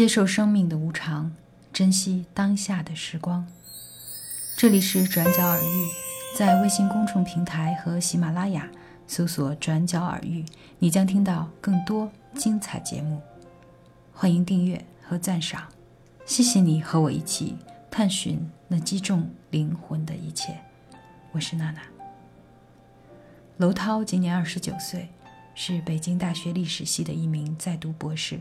[0.00, 1.30] 接受生命的无常，
[1.74, 3.46] 珍惜当下的时光。
[4.56, 5.88] 这里是转角耳语，
[6.38, 8.66] 在微信公众平台和喜马拉雅
[9.06, 10.42] 搜索“转角耳语”，
[10.80, 13.20] 你将听到更多精彩节目。
[14.14, 15.68] 欢迎订阅和赞赏，
[16.24, 17.58] 谢谢你和我一起
[17.90, 20.56] 探寻那击中灵魂的一切。
[21.30, 21.82] 我是娜娜。
[23.58, 25.10] 娄涛今年二十九岁，
[25.54, 28.40] 是北京大学历史系的一名在读博士。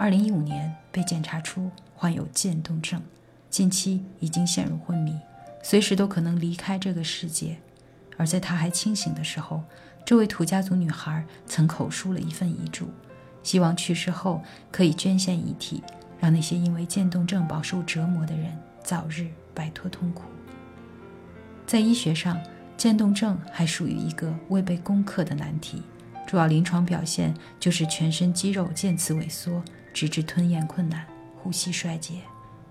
[0.00, 3.02] 二零一五年被检查出患有渐冻症，
[3.50, 5.18] 近期已经陷入昏迷，
[5.60, 7.58] 随时都可能离开这个世界。
[8.16, 9.64] 而在他还清醒的时候，
[10.04, 12.88] 这位土家族女孩曾口述了一份遗嘱，
[13.42, 14.40] 希望去世后
[14.70, 15.82] 可以捐献遗体，
[16.20, 20.22] 让那些因为渐冻症饱受折磨的人早日摆脱痛苦。
[21.66, 22.40] 在医学上，
[22.76, 25.82] 渐冻症还属于一个未被攻克的难题，
[26.28, 29.60] 主要临床表现就是全身肌肉渐次萎缩。
[29.94, 31.04] 直至吞咽困难、
[31.42, 32.20] 呼吸衰竭，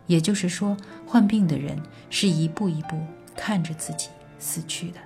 [0.05, 1.77] 也就是说，患病的人
[2.09, 2.97] 是一步一步
[3.35, 4.07] 看着自己
[4.39, 4.99] 死去的。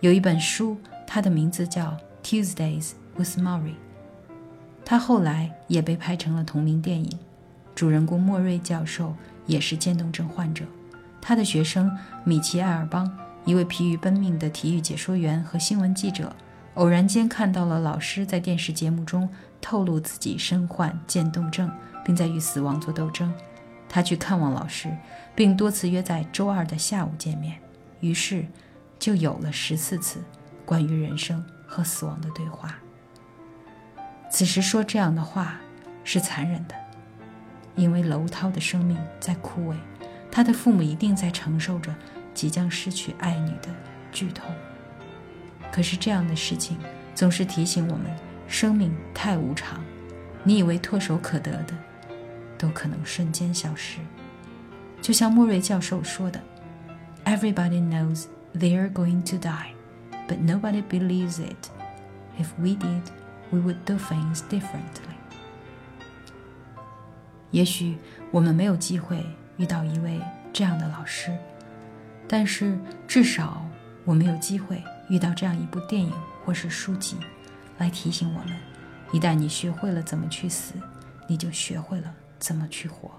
[0.00, 3.68] 有一本书，它的名字叫《Tuesdays with Murray》，
[4.84, 7.16] 它后来也被拍成了同名电影。
[7.76, 9.14] 主人公莫瑞教授
[9.46, 10.64] 也是渐冻症患者，
[11.20, 13.08] 他的学生米奇·艾尔邦，
[13.44, 16.34] 一位疲于奔命的体育解说员和新闻记者。
[16.74, 19.28] 偶然间看到了老师在电视节目中
[19.60, 21.70] 透露自己身患渐冻症，
[22.04, 23.32] 并在与死亡做斗争。
[23.88, 24.90] 他去看望老师，
[25.34, 27.58] 并多次约在周二的下午见面。
[28.00, 28.46] 于是，
[28.98, 30.20] 就有了十四次
[30.64, 32.74] 关于人生和死亡的对话。
[34.30, 35.60] 此时说这样的话
[36.04, 36.74] 是残忍的，
[37.76, 39.76] 因为娄涛的生命在枯萎，
[40.30, 41.94] 他的父母一定在承受着
[42.32, 43.68] 即将失去爱女的
[44.10, 44.50] 剧痛。
[45.72, 46.78] 可是这样的事情
[47.14, 48.14] 总是提醒我们，
[48.46, 49.82] 生命太无常，
[50.44, 51.74] 你以为唾手可得的，
[52.58, 53.98] 都可能瞬间消失。
[55.00, 56.38] 就像莫瑞教授说的
[57.24, 59.72] ：“Everybody knows they're going to die,
[60.28, 61.70] but nobody believes it.
[62.38, 63.02] If we did,
[63.50, 65.16] we would do things differently.”
[67.50, 67.96] 也许
[68.30, 69.24] 我们没有机会
[69.56, 70.20] 遇到一位
[70.52, 71.36] 这样的老师，
[72.28, 72.78] 但是
[73.08, 73.66] 至少
[74.04, 74.82] 我们有机会。
[75.12, 76.10] 遇到这样一部电影
[76.42, 77.18] 或是书籍，
[77.76, 78.58] 来提醒我们：
[79.12, 80.72] 一旦你学会了怎么去死，
[81.28, 83.10] 你就学会了怎么去活。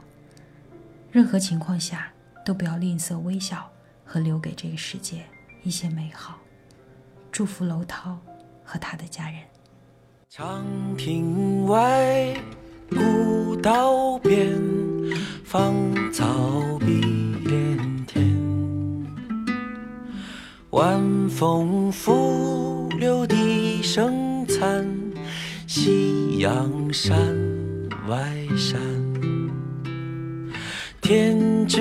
[1.12, 2.12] 任何情况下
[2.44, 3.70] 都不要吝啬微笑
[4.04, 5.24] 和留给这个世界
[5.62, 6.40] 一些美好。
[7.32, 8.18] 祝福楼涛
[8.64, 9.40] 和他的家人。
[10.30, 10.66] 长
[10.98, 12.36] 亭外，
[12.90, 14.60] 古道边，
[15.46, 15.76] 芳
[16.12, 16.73] 草
[20.74, 24.84] 晚风拂柳笛声残，
[25.68, 27.16] 夕阳山
[28.10, 28.18] 外
[28.58, 28.82] 山。
[31.00, 31.80] 天之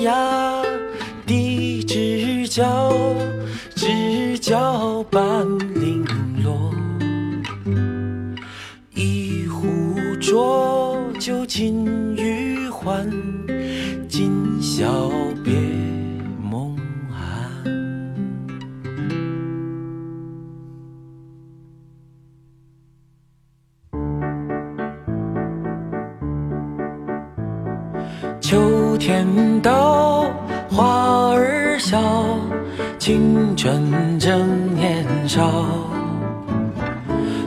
[0.00, 0.66] 涯，
[1.24, 2.92] 地之角，
[3.76, 5.46] 知交半
[5.76, 6.04] 零
[6.42, 6.74] 落。
[8.96, 13.08] 一壶浊酒尽余欢，
[14.08, 15.08] 今宵
[28.46, 29.26] 秋天
[29.62, 30.26] 到，
[30.70, 31.98] 花儿笑，
[32.98, 35.50] 青春正年少。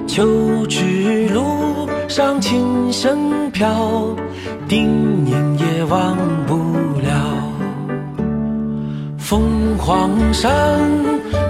[0.08, 4.16] 秋之路上琴声飘，
[4.68, 6.56] 叮咛也忘不
[7.00, 7.14] 了。
[9.20, 10.80] 凤凰山，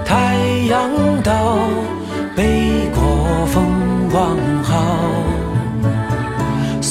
[0.04, 0.36] 太
[0.68, 0.90] 阳
[1.24, 1.56] 岛，
[2.36, 2.44] 北
[2.94, 3.64] 国风
[4.10, 5.37] 光好。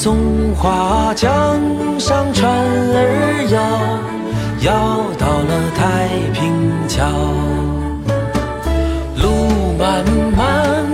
[0.00, 1.58] 松花江
[1.98, 3.58] 上船儿摇，
[4.60, 4.70] 摇
[5.18, 6.54] 到了太平
[6.86, 7.04] 桥。
[9.20, 10.04] 路漫
[10.36, 10.86] 漫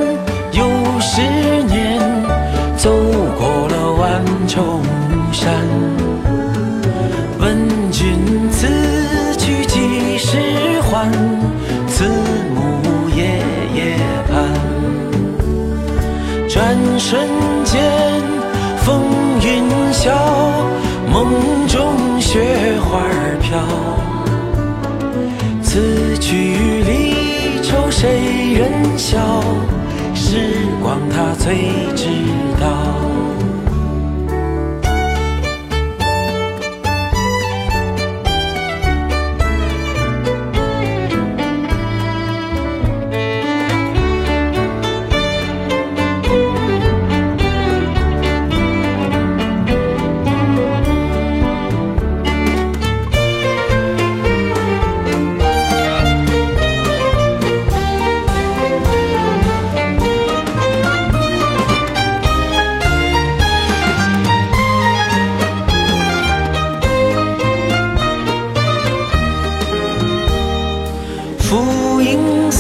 [0.53, 0.65] 又
[1.01, 1.21] 十
[1.65, 2.01] 年，
[2.79, 2.91] 走
[3.37, 4.81] 过了万重
[5.33, 5.53] 山。
[7.39, 8.67] 问君此
[9.37, 10.39] 去几时
[10.81, 11.13] 还？
[11.89, 12.09] 慈
[12.55, 13.99] 母夜夜
[14.33, 14.33] 盼。
[16.49, 17.29] 转瞬
[17.65, 18.43] 间。
[18.85, 19.01] 风
[19.41, 20.13] 云消，
[21.11, 23.01] 梦中雪花
[23.41, 23.59] 飘。
[25.63, 29.19] 此去离愁谁人笑？
[30.15, 30.39] 时
[30.83, 31.55] 光它最
[31.97, 32.07] 知
[32.61, 33.04] 道。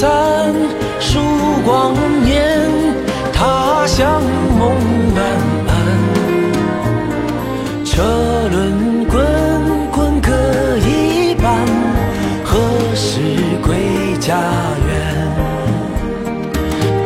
[0.05, 0.53] 散，
[1.01, 1.19] 曙
[1.65, 1.95] 光
[2.27, 2.37] 年，
[3.33, 4.21] 他乡
[4.59, 4.71] 梦
[5.15, 5.19] 漫
[5.65, 5.69] 漫。
[7.87, 8.03] 车
[8.53, 9.15] 轮滚
[9.91, 10.31] 滚各
[10.87, 11.57] 一半，
[12.45, 12.61] 何
[12.95, 13.19] 时
[13.67, 13.73] 归
[14.21, 14.37] 家
[14.87, 14.93] 园？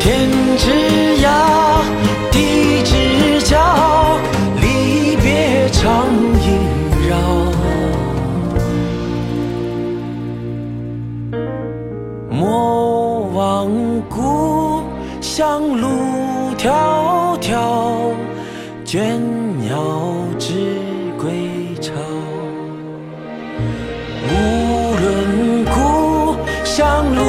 [0.00, 0.66] 天之
[1.22, 1.26] 涯，
[2.32, 4.18] 地之角，
[4.60, 5.86] 离别常
[6.42, 6.46] 萦
[7.08, 7.14] 绕。
[12.30, 12.77] 莫
[14.08, 14.82] 故
[15.20, 15.88] 乡路
[16.56, 18.12] 迢迢，
[18.84, 19.18] 倦
[19.60, 19.76] 鸟
[20.38, 20.54] 知
[21.20, 21.92] 归巢。
[24.24, 24.32] 无
[25.00, 27.22] 论故乡路